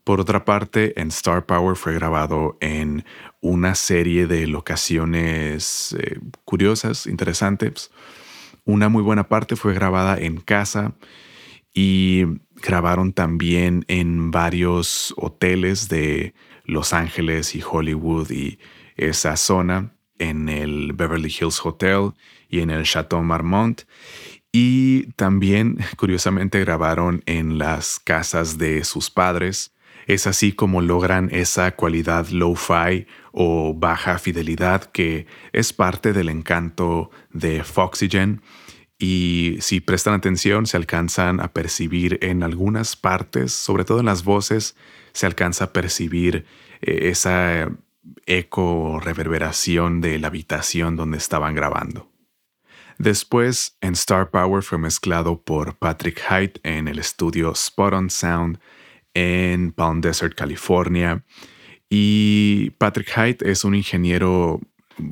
Por 0.05 0.21
otra 0.21 0.45
parte, 0.45 1.01
en 1.01 1.09
Star 1.09 1.47
Power 1.47 1.77
fue 1.77 1.95
grabado 1.95 2.59
en 2.61 3.07
una 3.41 3.75
serie 3.75 4.27
de 4.27 4.47
locaciones 4.47 5.97
eh, 5.99 6.21
curiosas, 6.45 7.07
interesantes. 7.07 7.91
Una 8.67 8.91
muy 8.91 9.03
buena 9.03 9.29
parte 9.29 9.57
fue 9.57 9.73
grabada 9.73 10.19
en 10.19 10.41
casa 10.41 10.93
y 11.73 12.25
grabaron 12.57 13.15
también 13.15 13.87
en 13.89 14.31
varios 14.31 15.15
hoteles 15.17 15.89
de 15.89 16.35
Los 16.65 16.93
Ángeles 16.93 17.55
y 17.55 17.63
Hollywood 17.63 18.31
y 18.31 18.59
esa 18.97 19.37
zona, 19.37 19.97
en 20.19 20.51
el 20.51 20.93
Beverly 20.93 21.29
Hills 21.29 21.65
Hotel 21.65 22.13
y 22.49 22.61
en 22.61 22.71
el 22.71 22.85
Chateau 22.85 23.23
Marmont. 23.23 23.83
Y 24.53 25.13
también, 25.13 25.79
curiosamente, 25.97 26.61
grabaron 26.61 27.23
en 27.25 27.57
las 27.57 27.99
casas 27.99 28.59
de 28.59 28.85
sus 28.85 29.11
padres 29.11 29.74
es 30.07 30.27
así 30.27 30.53
como 30.53 30.81
logran 30.81 31.29
esa 31.33 31.73
cualidad 31.73 32.29
low-fi 32.29 33.07
o 33.33 33.75
baja 33.75 34.19
fidelidad 34.19 34.85
que 34.85 35.27
es 35.53 35.73
parte 35.73 36.13
del 36.13 36.29
encanto 36.29 37.11
de 37.33 37.65
Foxygen 37.65 38.43
y 38.99 39.59
si 39.61 39.81
prestan 39.81 40.15
atención 40.15 40.67
se 40.67 40.77
alcanzan 40.77 41.41
a 41.41 41.53
percibir 41.53 42.19
en 42.23 42.43
algunas 42.43 42.97
partes, 42.97 43.53
sobre 43.53 43.85
todo 43.85 44.01
en 44.01 44.07
las 44.07 44.25
voces, 44.25 44.77
se 45.13 45.27
alcanza 45.27 45.65
a 45.65 45.73
percibir 45.73 46.47
eh, 46.81 47.11
esa 47.11 47.71
eco 48.27 48.93
o 48.93 49.01
reverberación 49.01 50.01
de 50.01 50.19
la 50.19 50.29
habitación 50.29 50.97
donde 50.97 51.19
estaban 51.19 51.55
grabando. 51.55 52.11
Después, 52.99 53.77
en 53.81 53.95
Star 53.95 54.31
Power 54.31 54.63
fue 54.63 54.79
mezclado 54.79 55.43
por 55.43 55.77
Patrick 55.77 56.21
Height 56.31 56.59
en 56.63 56.87
el 56.87 56.99
estudio 56.99 57.53
Spot 57.53 57.93
on 57.93 58.09
Sound 58.09 58.59
en 59.15 59.73
Palm 59.73 60.01
Desert, 60.01 60.35
California. 60.35 61.25
Y 61.89 62.71
Patrick 62.79 63.09
Height 63.17 63.43
es 63.43 63.65
un 63.65 63.75
ingeniero 63.75 64.61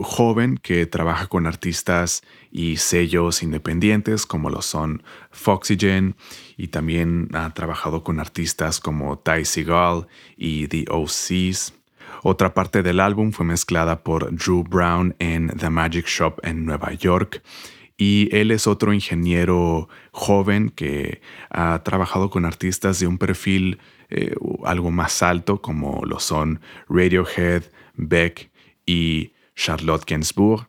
joven 0.01 0.59
que 0.59 0.87
trabaja 0.87 1.27
con 1.27 1.47
artistas 1.47 2.23
y 2.51 2.77
sellos 2.77 3.43
independientes 3.43 4.27
como 4.27 4.51
lo 4.51 4.63
son 4.63 5.03
Foxygen 5.31 6.17
y 6.57 6.69
también 6.69 7.29
ha 7.33 7.51
trabajado 7.51 8.05
con 8.05 8.21
artistas 8.21 8.81
como 8.81 9.19
Ty 9.19 9.45
Seagal 9.45 10.07
y 10.37 10.69
The 10.69 10.85
OCs. 10.89 11.75
Otra 12.23 12.55
parte 12.55 12.83
del 12.83 13.01
álbum 13.01 13.33
fue 13.33 13.45
mezclada 13.45 14.03
por 14.03 14.33
Drew 14.35 14.63
Brown 14.63 15.17
en 15.19 15.49
The 15.49 15.71
Magic 15.71 16.07
Shop 16.07 16.39
en 16.43 16.65
Nueva 16.65 16.93
York 16.93 17.43
y 18.05 18.29
él 18.33 18.51
es 18.51 18.67
otro 18.67 18.93
ingeniero 18.93 19.89
joven 20.11 20.71
que 20.71 21.21
ha 21.51 21.85
trabajado 21.85 22.31
con 22.31 22.45
artistas 22.45 22.99
de 22.99 23.07
un 23.07 23.17
perfil 23.17 23.79
eh, 24.11 24.35
algo 24.65 24.91
más 24.91 25.23
alto 25.23 25.63
como 25.63 26.05
lo 26.05 26.19
son 26.19 26.61
Radiohead, 26.89 27.63
Beck 27.95 28.51
y 28.87 29.35
Charlotte 29.55 30.05
Gainsbourg. 30.05 30.69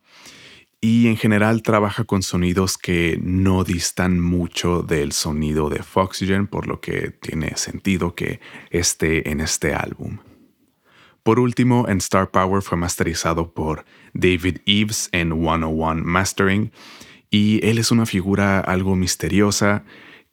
Y 0.79 1.07
en 1.07 1.17
general 1.17 1.63
trabaja 1.63 2.03
con 2.03 2.21
sonidos 2.21 2.77
que 2.77 3.17
no 3.19 3.63
distan 3.63 4.19
mucho 4.19 4.83
del 4.83 5.11
sonido 5.11 5.71
de 5.71 5.81
Foxygen, 5.81 6.45
por 6.45 6.67
lo 6.67 6.81
que 6.81 7.09
tiene 7.09 7.57
sentido 7.57 8.13
que 8.13 8.41
esté 8.69 9.31
en 9.31 9.41
este 9.41 9.73
álbum. 9.73 10.19
Por 11.23 11.39
último, 11.39 11.87
en 11.89 11.97
Star 11.97 12.29
Power 12.29 12.61
fue 12.61 12.77
masterizado 12.77 13.55
por 13.55 13.85
David 14.13 14.57
Eves 14.67 15.09
en 15.13 15.31
101 15.31 16.03
Mastering 16.03 16.71
y 17.33 17.65
él 17.67 17.79
es 17.79 17.89
una 17.89 18.05
figura 18.05 18.59
algo 18.59 18.95
misteriosa 18.95 19.83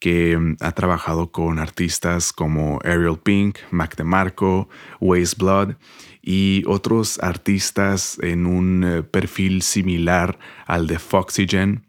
que 0.00 0.36
mm, 0.36 0.56
ha 0.60 0.72
trabajado 0.72 1.32
con 1.32 1.58
artistas 1.58 2.30
como 2.30 2.78
Ariel 2.84 3.18
Pink, 3.18 3.56
Mac 3.70 3.96
DeMarco, 3.96 4.68
Waze 5.00 5.34
Blood 5.38 5.76
y 6.20 6.62
otros 6.66 7.18
artistas 7.22 8.18
en 8.20 8.44
un 8.44 8.84
eh, 8.84 9.02
perfil 9.02 9.62
similar 9.62 10.38
al 10.66 10.86
de 10.86 10.98
Foxygen. 10.98 11.86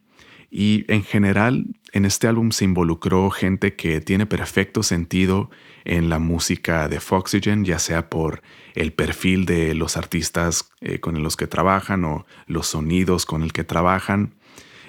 Y 0.49 0.85
en 0.87 1.03
general, 1.03 1.65
en 1.91 2.05
este 2.05 2.27
álbum 2.27 2.51
se 2.51 2.63
involucró 2.63 3.29
gente 3.31 3.75
que 3.75 3.99
tiene 3.99 4.25
perfecto 4.25 4.81
sentido 4.81 5.49
en 5.83 6.07
la 6.07 6.19
música 6.19 6.87
de 6.87 7.01
Foxygen, 7.01 7.65
ya 7.65 7.79
sea 7.79 8.09
por 8.09 8.41
el 8.75 8.93
perfil 8.93 9.45
de 9.45 9.75
los 9.75 9.97
artistas 9.97 10.71
eh, 10.79 11.01
con 11.01 11.21
los 11.21 11.35
que 11.35 11.47
trabajan 11.47 12.05
o 12.05 12.25
los 12.47 12.67
sonidos 12.67 13.25
con 13.25 13.43
el 13.43 13.51
que 13.51 13.65
trabajan. 13.65 14.35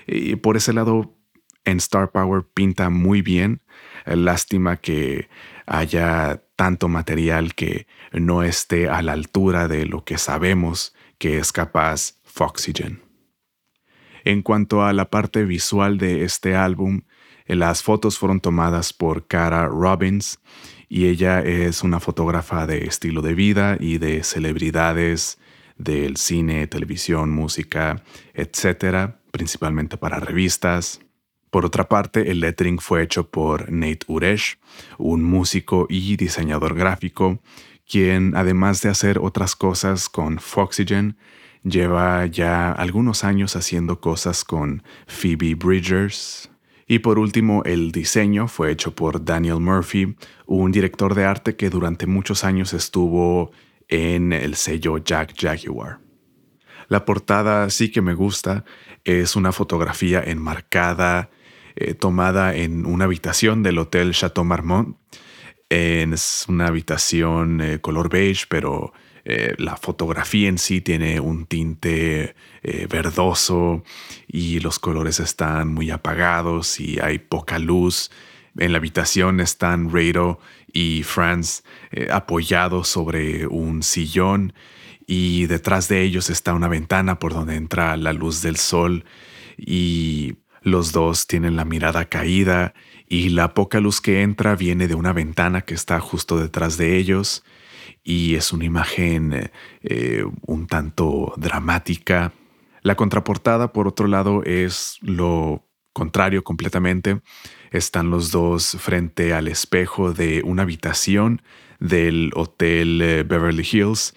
Y 0.07 0.37
por 0.37 0.57
ese 0.57 0.73
lado, 0.73 1.17
en 1.65 1.79
Star 1.79 2.11
Power 2.11 2.45
pinta 2.55 2.91
muy 2.91 3.23
bien. 3.23 3.63
Lástima 4.05 4.77
que 4.79 5.29
haya 5.67 6.43
tanto 6.57 6.89
material 6.89 7.55
que 7.55 7.87
no 8.13 8.43
esté 8.43 8.89
a 8.89 9.03
la 9.03 9.13
altura 9.13 9.69
de 9.69 9.87
lo 9.87 10.05
que 10.05 10.19
sabemos 10.19 10.95
que 11.19 11.39
es 11.39 11.53
capaz 11.53 12.21
Foxygen. 12.25 13.03
En 14.25 14.43
cuanto 14.43 14.85
a 14.85 14.93
la 14.93 15.11
parte 15.11 15.45
visual 15.45 15.99
de 15.99 16.25
este 16.25 16.55
álbum, 16.55 17.03
las 17.47 17.83
fotos 17.83 18.19
fueron 18.19 18.41
tomadas 18.41 18.93
por 18.93 19.27
Cara 19.27 19.67
Robbins 19.67 20.41
y 20.89 21.07
ella 21.07 21.41
es 21.41 21.83
una 21.83 22.01
fotógrafa 22.01 22.67
de 22.67 22.85
estilo 22.85 23.23
de 23.23 23.35
vida 23.35 23.77
y 23.81 23.99
de 23.99 24.23
celebridades 24.23 25.39
del 25.77 26.17
cine, 26.17 26.67
televisión, 26.67 27.31
música, 27.31 28.03
etcétera, 28.35 29.22
principalmente 29.33 29.97
para 29.97 30.21
revistas. 30.21 31.01
Por 31.51 31.67
otra 31.67 31.89
parte, 31.89 32.31
el 32.31 32.41
lettering 32.41 32.79
fue 32.79 33.03
hecho 33.03 33.29
por 33.29 33.71
Nate 33.73 34.07
Uresh, 34.07 34.59
un 34.99 35.25
músico 35.25 35.87
y 35.91 36.17
diseñador 36.17 36.75
gráfico, 36.75 37.41
quien 37.87 38.37
además 38.37 38.81
de 38.81 38.91
hacer 38.91 39.19
otras 39.19 39.57
cosas 39.57 40.09
con 40.09 40.39
Foxygen, 40.39 41.17
lleva 41.65 42.27
ya 42.27 42.73
algunos 42.73 43.25
años 43.25 43.57
haciendo 43.57 44.01
cosas 44.01 44.45
con 44.45 44.83
Phoebe 45.07 45.55
Bridgers. 45.55 46.51
Y 46.87 47.01
por 47.01 47.19
último, 47.19 47.63
el 47.65 47.93
diseño 47.93 48.49
fue 48.49 48.71
hecho 48.71 48.95
por 48.95 49.25
Daniel 49.25 49.61
Murphy, 49.61 50.17
un 50.47 50.73
director 50.73 51.15
de 51.15 51.25
arte 51.25 51.57
que 51.57 51.71
durante 51.71 52.07
muchos 52.07 52.45
años 52.45 52.73
estuvo 52.75 53.51
en 53.89 54.33
el 54.33 54.55
sello 54.57 54.99
Jack 54.99 55.35
Jaguar. 55.39 56.01
La 56.89 57.05
portada 57.05 57.71
sí 57.71 57.91
que 57.91 58.03
me 58.03 58.15
gusta, 58.15 58.65
es 59.05 59.37
una 59.37 59.53
fotografía 59.53 60.23
enmarcada, 60.23 61.31
eh, 61.75 61.95
tomada 61.95 62.55
en 62.55 62.87
una 62.87 63.05
habitación 63.05 63.63
del 63.63 63.79
Hotel 63.79 64.13
Chateau 64.13 64.45
Marmont. 64.45 64.97
Es 65.69 66.45
una 66.49 66.67
habitación 66.67 67.61
eh, 67.61 67.81
color 67.81 68.11
beige, 68.11 68.45
pero 68.49 68.93
eh, 69.25 69.55
la 69.59 69.77
fotografía 69.77 70.49
en 70.49 70.59
sí 70.59 70.81
tiene 70.81 71.21
un 71.21 71.47
tinte 71.47 72.35
verdoso 72.89 73.83
y 74.29 74.61
los 74.61 74.79
colores 74.79 75.19
están 75.19 75.75
muy 75.75 75.91
apagados 75.91 76.79
y 76.79 77.01
hay 77.01 77.19
poca 77.19 77.59
luz. 77.59 78.11
En 78.57 78.71
la 78.73 78.79
habitación 78.79 79.41
están 79.41 79.91
Rado 79.93 80.39
y 80.73 81.03
Franz 81.03 81.65
apoyados 82.11 82.87
sobre 82.87 83.49
un 83.49 83.83
sillón 83.83 84.53
y 85.07 85.47
detrás 85.47 85.89
de 85.89 86.03
ellos 86.03 86.31
está 86.31 86.55
una 86.55 86.69
ventana 86.69 87.19
por 87.19 87.33
donde 87.33 87.57
entra 87.57 87.97
la 87.97 88.13
luz 88.13 88.43
del 88.43 88.57
sol 88.57 89.05
y 89.57 90.35
los 90.63 90.93
dos 90.93 91.27
tienen 91.27 91.57
la 91.57 91.65
mirada 91.65 92.05
caída 92.05 92.75
y 93.09 93.31
la 93.31 93.55
poca 93.55 93.81
luz 93.81 94.01
que 94.01 94.23
entra 94.23 94.57
viene 94.57 94.89
de 94.89 94.95
una 94.95 95.13
ventana 95.13 95.63
que 95.63 95.75
está 95.75 96.01
justo 96.01 96.39
detrás 96.39 96.77
de 96.77 96.97
ellos 96.97 97.45
y 98.05 98.35
es 98.35 98.53
una 98.53 98.65
imagen 98.65 99.51
eh, 99.83 100.25
un 100.47 100.67
tanto 100.67 101.35
dramática. 101.37 102.33
La 102.83 102.97
contraportada, 102.97 103.73
por 103.73 103.87
otro 103.87 104.09
lado, 104.09 104.43
es 104.45 104.99
lo 105.03 105.69
contrario 105.93 106.43
completamente. 106.43 107.21
Están 107.71 108.11
los 108.11 108.31
dos 108.31 108.77
frente 108.81 109.35
al 109.35 109.47
espejo 109.49 110.13
de 110.13 110.43
una 110.45 110.63
habitación 110.63 111.43
del 111.79 112.31
Hotel 112.35 113.01
eh, 113.03 113.23
Beverly 113.25 113.67
Hills 113.71 114.15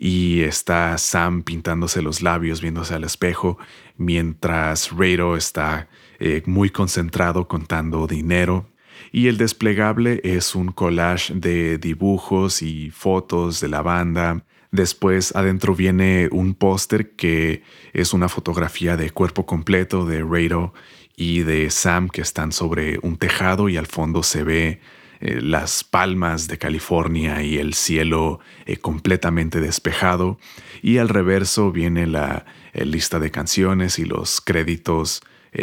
y 0.00 0.42
está 0.42 0.96
Sam 0.96 1.42
pintándose 1.42 2.02
los 2.02 2.22
labios 2.22 2.60
viéndose 2.60 2.94
al 2.94 3.04
espejo 3.04 3.58
mientras 3.96 4.90
Rado 4.92 5.36
está 5.36 5.88
eh, 6.20 6.42
muy 6.46 6.70
concentrado 6.70 7.48
contando 7.48 8.06
dinero. 8.06 8.70
Y 9.10 9.28
el 9.28 9.38
desplegable 9.38 10.20
es 10.22 10.54
un 10.54 10.72
collage 10.72 11.34
de 11.34 11.78
dibujos 11.78 12.62
y 12.62 12.90
fotos 12.90 13.60
de 13.60 13.68
la 13.68 13.82
banda. 13.82 14.44
Después 14.70 15.34
adentro 15.34 15.74
viene 15.74 16.28
un 16.30 16.54
póster 16.54 17.12
que 17.16 17.62
es 17.92 18.12
una 18.12 18.28
fotografía 18.28 18.96
de 18.96 19.10
cuerpo 19.10 19.46
completo 19.46 20.04
de 20.04 20.22
Rado 20.22 20.74
y 21.16 21.40
de 21.40 21.70
Sam 21.70 22.08
que 22.08 22.20
están 22.20 22.52
sobre 22.52 22.98
un 23.02 23.16
tejado 23.16 23.68
y 23.68 23.76
al 23.76 23.86
fondo 23.86 24.22
se 24.22 24.44
ve 24.44 24.80
eh, 25.20 25.40
las 25.40 25.84
palmas 25.84 26.46
de 26.46 26.58
California 26.58 27.42
y 27.42 27.58
el 27.58 27.74
cielo 27.74 28.40
eh, 28.66 28.76
completamente 28.76 29.60
despejado. 29.60 30.38
Y 30.82 30.98
al 30.98 31.08
reverso 31.08 31.72
viene 31.72 32.06
la 32.06 32.46
eh, 32.72 32.84
lista 32.84 33.18
de 33.18 33.30
canciones 33.30 33.98
y 33.98 34.04
los 34.04 34.40
créditos 34.40 35.22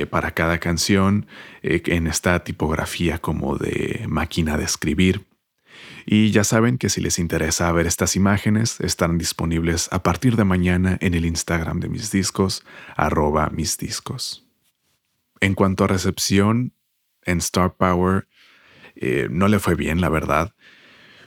para 0.10 0.32
cada 0.32 0.58
canción 0.58 1.28
en 1.62 2.08
esta 2.08 2.44
tipografía 2.44 3.20
como 3.20 3.56
de 3.56 4.04
máquina 4.10 4.58
de 4.58 4.66
escribir. 4.66 5.28
Y 6.08 6.32
ya 6.32 6.44
saben 6.44 6.80
que 6.80 6.90
si 6.90 7.02
les 7.02 7.20
interesa 7.20 7.72
ver 7.72 7.86
estas 7.86 8.16
imágenes, 8.16 8.82
están 8.82 9.20
disponibles 9.20 9.88
a 9.92 10.02
partir 10.02 10.36
de 10.38 10.44
mañana 10.44 10.98
en 11.02 11.14
el 11.14 11.24
Instagram 11.24 11.80
de 11.80 11.88
mis 11.88 12.12
discos, 12.12 12.66
arroba 12.98 13.52
mis 13.52 13.78
discos. 13.78 14.46
En 15.40 15.54
cuanto 15.54 15.84
a 15.84 15.88
recepción, 15.88 16.74
en 17.26 17.40
Star 17.40 17.76
Power 17.76 18.28
eh, 18.96 19.28
no 19.30 19.48
le 19.48 19.60
fue 19.60 19.76
bien, 19.76 20.02
la 20.02 20.10
verdad. 20.10 20.54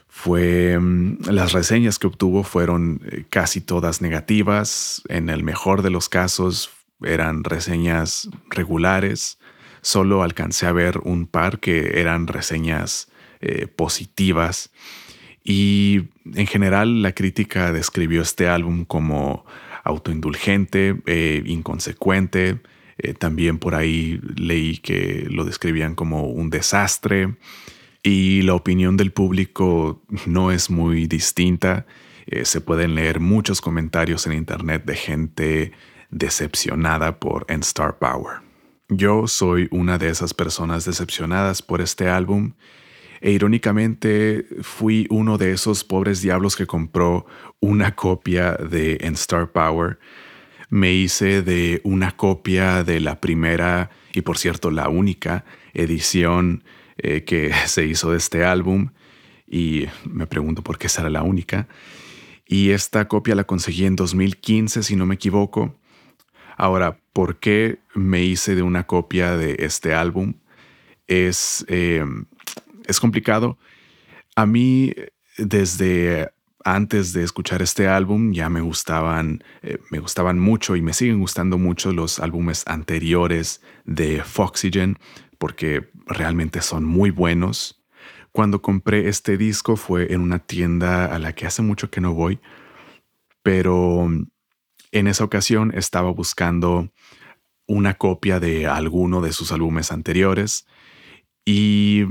Fue 0.07 0.77
mm, 0.79 1.29
las 1.29 1.51
reseñas 1.51 1.99
que 1.99 2.07
obtuvo 2.07 2.43
fueron 2.43 3.01
eh, 3.05 3.25
casi 3.29 3.61
todas 3.61 4.01
negativas. 4.01 5.01
En 5.07 5.29
el 5.29 5.43
mejor 5.43 5.81
de 5.81 5.89
los 5.89 6.09
casos 6.09 6.71
eran 7.01 7.43
reseñas 7.43 8.29
regulares. 8.49 9.39
Solo 9.81 10.23
alcancé 10.23 10.65
a 10.65 10.71
ver 10.71 10.99
un 11.03 11.25
par 11.25 11.59
que 11.59 11.99
eran 11.99 12.27
reseñas 12.27 13.09
eh, 13.41 13.67
positivas. 13.67 14.71
Y 15.43 16.09
en 16.35 16.47
general 16.47 17.01
la 17.01 17.13
crítica 17.13 17.71
describió 17.71 18.21
este 18.21 18.47
álbum 18.47 18.83
como 18.85 19.45
autoindulgente, 19.83 20.95
inconsecuente, 21.45 22.59
eh, 23.01 23.13
también 23.13 23.59
por 23.59 23.75
ahí 23.75 24.19
leí 24.35 24.77
que 24.77 25.25
lo 25.29 25.45
describían 25.45 25.95
como 25.95 26.25
un 26.27 26.49
desastre 26.49 27.35
y 28.03 28.41
la 28.43 28.53
opinión 28.53 28.97
del 28.97 29.11
público 29.11 30.01
no 30.25 30.51
es 30.51 30.69
muy 30.69 31.07
distinta. 31.07 31.85
Eh, 32.27 32.45
se 32.45 32.61
pueden 32.61 32.95
leer 32.95 33.19
muchos 33.19 33.61
comentarios 33.61 34.27
en 34.27 34.33
internet 34.33 34.83
de 34.85 34.95
gente 34.95 35.71
decepcionada 36.09 37.19
por 37.19 37.45
En 37.49 37.61
Star 37.61 37.97
Power. 37.99 38.37
Yo 38.89 39.27
soy 39.27 39.67
una 39.71 39.97
de 39.97 40.09
esas 40.09 40.33
personas 40.33 40.85
decepcionadas 40.85 41.61
por 41.61 41.81
este 41.81 42.09
álbum 42.09 42.53
e 43.21 43.31
irónicamente 43.31 44.45
fui 44.61 45.05
uno 45.09 45.37
de 45.37 45.51
esos 45.51 45.83
pobres 45.83 46.21
diablos 46.21 46.55
que 46.55 46.65
compró 46.65 47.25
una 47.59 47.95
copia 47.95 48.53
de 48.53 48.97
En 49.01 49.13
Star 49.13 49.51
Power 49.51 49.99
me 50.69 50.93
hice 50.93 51.41
de 51.41 51.81
una 51.83 52.15
copia 52.15 52.83
de 52.83 52.99
la 52.99 53.19
primera 53.19 53.89
y 54.13 54.21
por 54.21 54.37
cierto 54.37 54.71
la 54.71 54.89
única 54.89 55.45
edición 55.73 56.63
eh, 56.97 57.23
que 57.23 57.51
se 57.65 57.85
hizo 57.85 58.11
de 58.11 58.17
este 58.17 58.45
álbum 58.45 58.91
y 59.47 59.87
me 60.05 60.27
pregunto 60.27 60.63
por 60.63 60.77
qué 60.77 60.89
será 60.89 61.09
la 61.09 61.23
única. 61.23 61.67
Y 62.45 62.71
esta 62.71 63.07
copia 63.07 63.35
la 63.35 63.43
conseguí 63.43 63.85
en 63.85 63.95
2015 63.95 64.83
si 64.83 64.95
no 64.95 65.05
me 65.05 65.15
equivoco. 65.15 65.75
Ahora, 66.57 66.99
¿por 67.13 67.39
qué 67.39 67.79
me 67.95 68.23
hice 68.23 68.55
de 68.55 68.63
una 68.63 68.85
copia 68.85 69.37
de 69.37 69.55
este 69.59 69.93
álbum? 69.93 70.33
Es, 71.07 71.65
eh, 71.67 72.03
es 72.85 72.99
complicado. 72.99 73.57
A 74.35 74.45
mí, 74.45 74.93
desde 75.37 76.31
antes 76.63 77.13
de 77.13 77.23
escuchar 77.23 77.61
este 77.61 77.87
álbum 77.87 78.33
ya 78.33 78.49
me 78.49 78.61
gustaban, 78.61 79.43
eh, 79.61 79.79
me 79.91 79.99
gustaban 79.99 80.39
mucho 80.39 80.75
y 80.75 80.81
me 80.81 80.93
siguen 80.93 81.19
gustando 81.19 81.57
mucho 81.57 81.93
los 81.93 82.19
álbumes 82.19 82.63
anteriores 82.67 83.61
de 83.85 84.23
Foxygen 84.23 84.97
porque 85.37 85.89
realmente 86.05 86.61
son 86.61 86.83
muy 86.83 87.11
buenos. 87.11 87.81
Cuando 88.31 88.61
compré 88.61 89.07
este 89.07 89.37
disco 89.37 89.75
fue 89.75 90.13
en 90.13 90.21
una 90.21 90.39
tienda 90.39 91.05
a 91.05 91.19
la 91.19 91.33
que 91.33 91.47
hace 91.47 91.61
mucho 91.61 91.89
que 91.89 92.01
no 92.01 92.13
voy, 92.13 92.39
pero 93.41 94.07
en 94.91 95.07
esa 95.07 95.23
ocasión 95.23 95.71
estaba 95.73 96.11
buscando 96.11 96.91
una 97.67 97.93
copia 97.93 98.39
de 98.39 98.67
alguno 98.67 99.21
de 99.21 99.31
sus 99.31 99.51
álbumes 99.51 99.91
anteriores 99.91 100.67
y 101.45 102.05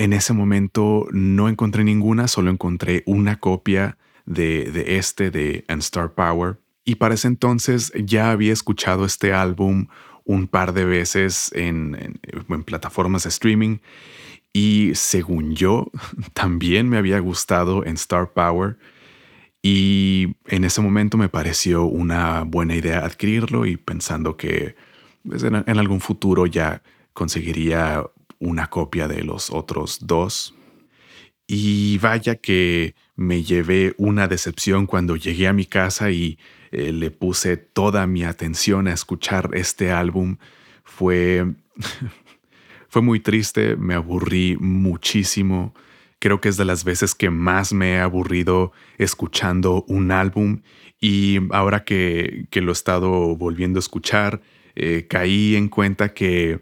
en 0.00 0.14
ese 0.14 0.32
momento 0.32 1.06
no 1.12 1.50
encontré 1.50 1.84
ninguna, 1.84 2.26
solo 2.26 2.50
encontré 2.50 3.02
una 3.04 3.38
copia 3.38 3.98
de, 4.24 4.96
este, 4.96 5.30
de 5.30 5.66
And 5.68 5.82
Star 5.82 6.14
Power. 6.14 6.58
Y 6.86 6.94
para 6.94 7.14
ese 7.14 7.28
entonces 7.28 7.92
ya 7.94 8.30
había 8.30 8.54
escuchado 8.54 9.04
este 9.04 9.34
álbum 9.34 9.88
un 10.24 10.46
par 10.48 10.72
de 10.72 10.86
veces 10.86 11.50
en, 11.54 12.18
plataformas 12.64 13.24
de 13.24 13.28
streaming 13.28 13.78
y 14.54 14.92
según 14.94 15.54
yo 15.54 15.90
también 16.32 16.88
me 16.88 16.96
había 16.96 17.18
gustado 17.18 17.84
en 17.84 17.96
Star 17.96 18.32
Power 18.32 18.78
y 19.60 20.34
en 20.46 20.64
ese 20.64 20.80
momento 20.80 21.18
me 21.18 21.28
pareció 21.28 21.84
una 21.84 22.44
buena 22.44 22.74
idea 22.74 23.04
adquirirlo 23.04 23.66
y 23.66 23.76
pensando 23.76 24.38
que 24.38 24.76
pues, 25.28 25.42
en, 25.42 25.54
algún 25.78 26.00
futuro 26.00 26.46
ya 26.46 26.82
conseguiría 27.12 28.02
una 28.40 28.68
copia 28.68 29.06
de 29.06 29.22
los 29.22 29.50
otros 29.50 29.98
dos. 30.02 30.54
Y 31.46 31.98
vaya 31.98 32.36
que 32.36 32.94
me 33.16 33.42
llevé 33.42 33.94
una 33.98 34.28
decepción 34.28 34.86
cuando 34.86 35.16
llegué 35.16 35.46
a 35.46 35.52
mi 35.52 35.66
casa 35.66 36.10
y 36.10 36.38
eh, 36.72 36.92
le 36.92 37.10
puse 37.10 37.56
toda 37.56 38.06
mi 38.06 38.24
atención 38.24 38.88
a 38.88 38.92
escuchar 38.92 39.50
este 39.54 39.92
álbum. 39.92 40.36
Fue, 40.84 41.46
fue 42.88 43.02
muy 43.02 43.20
triste, 43.20 43.76
me 43.76 43.94
aburrí 43.94 44.56
muchísimo. 44.58 45.74
Creo 46.18 46.40
que 46.40 46.50
es 46.50 46.56
de 46.56 46.64
las 46.64 46.84
veces 46.84 47.14
que 47.14 47.30
más 47.30 47.72
me 47.72 47.94
he 47.94 48.00
aburrido 48.00 48.72
escuchando 48.98 49.84
un 49.88 50.12
álbum 50.12 50.60
y 51.00 51.38
ahora 51.50 51.84
que, 51.84 52.46
lo 52.52 52.70
he 52.70 52.72
estado 52.72 53.34
volviendo 53.36 53.78
a 53.78 53.80
escuchar, 53.80 54.42
eh, 54.76 55.06
caí 55.08 55.56
en 55.56 55.68
cuenta 55.68 56.12
que 56.12 56.60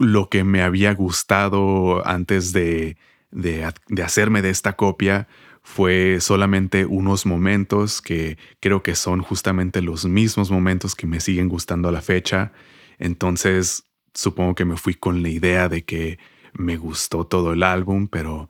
lo 0.00 0.30
que 0.30 0.44
me 0.44 0.62
había 0.62 0.94
gustado 0.94 2.06
antes 2.08 2.54
de, 2.54 2.96
de, 3.30 3.70
hacerme 4.02 4.40
de 4.40 4.48
esta 4.48 4.74
copia 4.74 5.28
fue 5.62 6.22
solamente 6.22 6.86
unos 6.86 7.26
momentos 7.26 8.00
que 8.00 8.38
creo 8.60 8.82
que 8.82 8.94
son 8.94 9.20
justamente 9.20 9.82
los 9.82 10.06
mismos 10.06 10.50
momentos 10.50 10.94
que 10.94 11.06
me 11.06 11.20
siguen 11.20 11.50
gustando 11.50 11.90
a 11.90 11.92
la 11.92 12.00
fecha. 12.00 12.50
Entonces 12.98 13.84
supongo 14.14 14.54
que 14.54 14.64
me 14.64 14.78
fui 14.78 14.94
con 14.94 15.22
la 15.22 15.28
idea 15.28 15.68
de 15.68 15.84
que 15.84 16.18
me 16.54 16.78
gustó 16.78 17.26
todo 17.26 17.52
el 17.52 17.62
álbum, 17.62 18.08
pero 18.08 18.48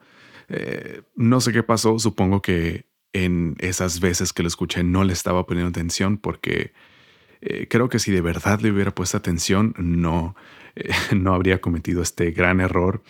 eh, 0.49 1.03
no 1.17 1.41
sé 1.41 1.53
qué 1.53 1.65
pasó. 1.65 1.99
Supongo 1.99 2.43
que 2.43 2.87
en 3.13 3.57
esas 3.59 3.99
veces 3.99 4.33
que 4.33 4.43
lo 4.43 4.49
escuché 4.49 4.85
no 4.85 5.03
le 5.03 5.15
estaba 5.15 5.47
poniendo 5.47 5.71
atención 5.71 6.17
porque 6.17 6.73
eh, 7.43 7.67
creo 7.69 7.89
que 7.89 7.99
si 7.99 8.13
de 8.13 8.21
verdad 8.21 8.61
le 8.61 8.71
hubiera 8.71 8.95
puesto 8.95 9.17
atención 9.17 9.75
no, 9.79 10.35
no 11.17 11.35
habría 11.35 11.61
cometido 11.61 12.03
este 12.03 12.31
gran 12.33 12.61
error. 12.61 13.03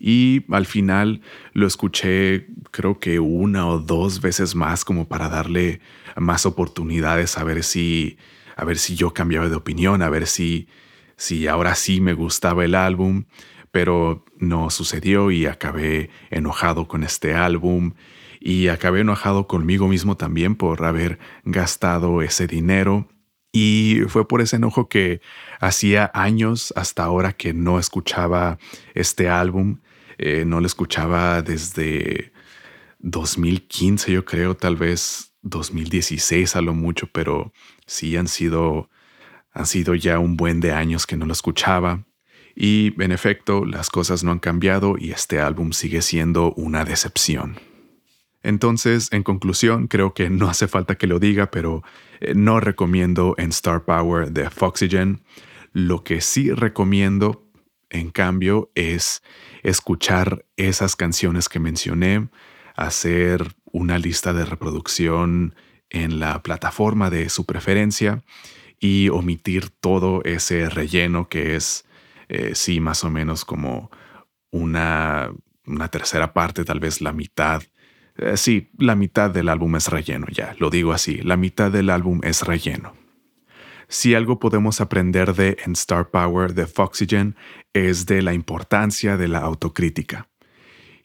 Y 0.00 0.44
al 0.52 0.66
final 0.66 1.22
lo 1.54 1.66
escuché 1.66 2.46
creo 2.70 3.00
que 3.00 3.18
una 3.18 3.66
o 3.66 3.80
dos 3.80 4.20
veces 4.20 4.54
más 4.54 4.84
como 4.84 5.08
para 5.08 5.28
darle 5.28 5.80
más 6.16 6.46
oportunidades 6.46 7.36
a 7.36 7.42
ver 7.42 7.64
si, 7.64 8.16
a 8.56 8.64
ver 8.64 8.78
si 8.78 8.94
yo 8.94 9.12
cambiaba 9.12 9.48
de 9.48 9.56
opinión, 9.56 10.02
a 10.02 10.08
ver 10.08 10.28
si, 10.28 10.68
si 11.16 11.48
ahora 11.48 11.74
sí 11.74 12.00
me 12.00 12.12
gustaba 12.12 12.64
el 12.64 12.76
álbum, 12.76 13.24
pero 13.72 14.24
no 14.38 14.70
sucedió 14.70 15.32
y 15.32 15.46
acabé 15.46 16.10
enojado 16.30 16.86
con 16.86 17.02
este 17.02 17.34
álbum 17.34 17.94
y 18.40 18.68
acabé 18.68 19.00
enojado 19.00 19.48
conmigo 19.48 19.88
mismo 19.88 20.16
también 20.16 20.54
por 20.54 20.84
haber 20.84 21.18
gastado 21.44 22.22
ese 22.22 22.46
dinero. 22.46 23.08
Y 23.52 24.00
fue 24.08 24.28
por 24.28 24.40
ese 24.40 24.56
enojo 24.56 24.88
que 24.88 25.20
hacía 25.60 26.10
años 26.14 26.72
hasta 26.76 27.04
ahora 27.04 27.32
que 27.32 27.54
no 27.54 27.78
escuchaba 27.78 28.58
este 28.94 29.28
álbum 29.28 29.78
eh, 30.18 30.44
no 30.44 30.60
lo 30.60 30.66
escuchaba 30.66 31.42
desde 31.42 32.32
2015, 32.98 34.12
yo 34.12 34.24
creo, 34.24 34.56
tal 34.56 34.74
vez 34.74 35.32
2016 35.42 36.56
a 36.56 36.60
lo 36.60 36.74
mucho, 36.74 37.08
pero 37.12 37.52
sí 37.86 38.16
han 38.16 38.26
sido, 38.26 38.90
han 39.52 39.66
sido 39.66 39.94
ya 39.94 40.18
un 40.18 40.36
buen 40.36 40.58
de 40.60 40.72
años 40.72 41.06
que 41.06 41.16
no 41.16 41.24
lo 41.24 41.32
escuchaba. 41.32 42.04
Y 42.56 43.00
en 43.00 43.12
efecto, 43.12 43.64
las 43.64 43.88
cosas 43.88 44.24
no 44.24 44.32
han 44.32 44.40
cambiado 44.40 44.96
y 44.98 45.12
este 45.12 45.38
álbum 45.40 45.70
sigue 45.70 46.02
siendo 46.02 46.52
una 46.54 46.84
decepción. 46.84 47.56
Entonces, 48.48 49.12
en 49.12 49.24
conclusión, 49.24 49.88
creo 49.88 50.14
que 50.14 50.30
no 50.30 50.48
hace 50.48 50.68
falta 50.68 50.94
que 50.94 51.06
lo 51.06 51.18
diga, 51.18 51.50
pero 51.50 51.82
eh, 52.18 52.32
no 52.34 52.60
recomiendo 52.60 53.34
en 53.36 53.50
Star 53.50 53.84
Power 53.84 54.32
de 54.32 54.48
Foxygen. 54.48 55.20
Lo 55.74 56.02
que 56.02 56.22
sí 56.22 56.50
recomiendo, 56.50 57.46
en 57.90 58.08
cambio, 58.08 58.70
es 58.74 59.22
escuchar 59.62 60.46
esas 60.56 60.96
canciones 60.96 61.50
que 61.50 61.60
mencioné, 61.60 62.30
hacer 62.74 63.54
una 63.70 63.98
lista 63.98 64.32
de 64.32 64.46
reproducción 64.46 65.54
en 65.90 66.18
la 66.18 66.42
plataforma 66.42 67.10
de 67.10 67.28
su 67.28 67.44
preferencia 67.44 68.24
y 68.80 69.10
omitir 69.10 69.68
todo 69.68 70.22
ese 70.24 70.70
relleno 70.70 71.28
que 71.28 71.54
es, 71.54 71.84
eh, 72.30 72.52
sí, 72.54 72.80
más 72.80 73.04
o 73.04 73.10
menos 73.10 73.44
como 73.44 73.90
una, 74.50 75.32
una 75.66 75.88
tercera 75.88 76.32
parte, 76.32 76.64
tal 76.64 76.80
vez 76.80 77.02
la 77.02 77.12
mitad. 77.12 77.62
Eh, 78.18 78.36
sí, 78.36 78.70
la 78.78 78.94
mitad 78.94 79.30
del 79.30 79.48
álbum 79.48 79.76
es 79.76 79.88
relleno, 79.88 80.26
ya, 80.30 80.54
lo 80.58 80.70
digo 80.70 80.92
así, 80.92 81.18
la 81.22 81.36
mitad 81.36 81.70
del 81.70 81.90
álbum 81.90 82.20
es 82.24 82.42
relleno. 82.42 82.94
Si 83.88 84.14
algo 84.14 84.38
podemos 84.38 84.80
aprender 84.82 85.34
de 85.34 85.56
En 85.64 85.72
Star 85.72 86.10
Power 86.10 86.52
de 86.52 86.66
Foxygen 86.66 87.36
es 87.72 88.04
de 88.04 88.20
la 88.20 88.34
importancia 88.34 89.16
de 89.16 89.28
la 89.28 89.38
autocrítica. 89.38 90.28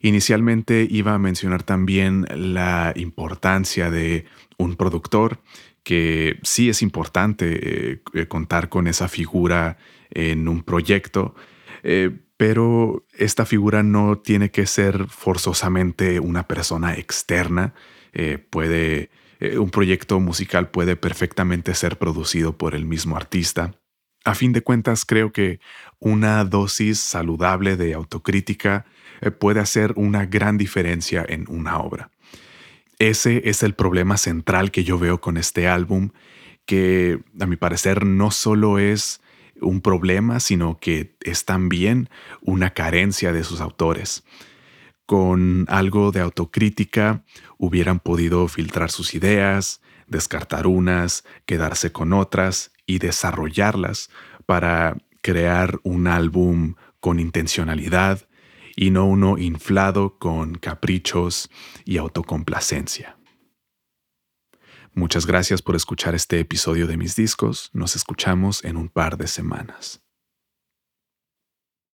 Inicialmente 0.01 0.85
iba 0.89 1.13
a 1.13 1.19
mencionar 1.19 1.63
también 1.63 2.25
la 2.35 2.91
importancia 2.97 3.89
de 3.89 4.25
un 4.57 4.75
productor, 4.75 5.39
que 5.83 6.39
sí 6.43 6.67
es 6.67 6.81
importante 6.81 8.01
eh, 8.13 8.27
contar 8.27 8.67
con 8.67 8.87
esa 8.87 9.07
figura 9.07 9.77
en 10.09 10.49
un 10.49 10.63
proyecto, 10.63 11.35
eh, 11.83 12.11
pero 12.43 13.05
esta 13.17 13.45
figura 13.45 13.83
no 13.83 14.17
tiene 14.17 14.51
que 14.51 14.65
ser 14.65 15.07
forzosamente 15.07 16.19
una 16.19 16.45
persona 16.45 16.93
externa, 16.93 17.73
eh, 18.11 18.37
puede 18.37 19.09
eh, 19.39 19.57
un 19.57 19.69
proyecto 19.69 20.19
musical 20.19 20.69
puede 20.69 20.97
perfectamente 20.97 21.73
ser 21.73 21.97
producido 21.97 22.57
por 22.57 22.75
el 22.75 22.83
mismo 22.83 23.15
artista. 23.15 23.75
A 24.25 24.35
fin 24.35 24.51
de 24.51 24.59
cuentas, 24.59 25.05
creo 25.05 25.31
que 25.31 25.61
una 25.99 26.43
dosis 26.43 26.99
saludable 26.99 27.77
de 27.77 27.93
autocrítica 27.93 28.87
eh, 29.21 29.31
puede 29.31 29.61
hacer 29.61 29.93
una 29.95 30.25
gran 30.25 30.57
diferencia 30.57 31.25
en 31.25 31.45
una 31.47 31.77
obra. 31.77 32.11
Ese 32.99 33.43
es 33.45 33.63
el 33.63 33.73
problema 33.73 34.17
central 34.17 34.69
que 34.69 34.83
yo 34.83 34.99
veo 34.99 35.21
con 35.21 35.37
este 35.37 35.69
álbum, 35.69 36.09
que 36.65 37.21
a 37.39 37.45
mi 37.45 37.55
parecer 37.55 38.05
no 38.05 38.31
solo 38.31 38.79
es 38.79 39.21
un 39.63 39.81
problema, 39.81 40.39
sino 40.39 40.79
que 40.79 41.15
es 41.21 41.45
también 41.45 42.09
una 42.41 42.71
carencia 42.71 43.31
de 43.31 43.43
sus 43.43 43.61
autores 43.61 44.23
con 45.05 45.65
algo 45.69 46.11
de 46.11 46.21
autocrítica 46.21 47.23
hubieran 47.57 47.99
podido 47.99 48.47
filtrar 48.47 48.89
sus 48.89 49.13
ideas, 49.13 49.81
descartar 50.07 50.67
unas, 50.67 51.23
quedarse 51.45 51.91
con 51.91 52.13
otras 52.13 52.71
y 52.85 52.99
desarrollarlas 52.99 54.09
para 54.45 54.97
crear 55.21 55.79
un 55.83 56.07
álbum 56.07 56.75
con 56.99 57.19
intencionalidad 57.19 58.27
y 58.75 58.89
no 58.89 59.05
uno 59.05 59.37
inflado 59.37 60.17
con 60.17 60.55
caprichos 60.55 61.49
y 61.85 61.97
autocomplacencia. 61.97 63.17
Muchas 64.95 65.25
gracias 65.25 65.63
por 65.63 65.75
escuchar 65.75 66.13
este 66.13 66.39
episodio 66.39 66.85
de 66.85 66.97
mis 66.97 67.15
discos. 67.15 67.71
Nos 67.73 67.95
escuchamos 67.95 68.63
en 68.63 68.77
un 68.77 68.89
par 68.89 69.17
de 69.17 69.25
semanas. 69.25 70.03